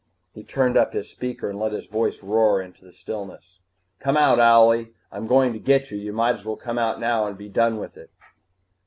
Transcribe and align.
He 0.33 0.43
tuned 0.43 0.77
up 0.77 0.93
his 0.93 1.11
speaker 1.11 1.47
and 1.51 1.59
let 1.59 1.73
his 1.73 1.85
voice 1.85 2.23
roar 2.23 2.59
into 2.59 2.83
the 2.83 2.91
stillness: 2.91 3.59
"Come 3.99 4.17
out, 4.17 4.39
owlie! 4.39 4.95
I'm 5.11 5.27
going 5.27 5.53
to 5.53 5.59
get 5.59 5.91
you, 5.91 5.97
you 5.99 6.11
might 6.11 6.33
as 6.33 6.43
well 6.43 6.55
come 6.55 6.79
out 6.79 6.99
now 6.99 7.27
and 7.27 7.37
be 7.37 7.49
done 7.49 7.77
with 7.77 7.95
it!" 7.97 8.09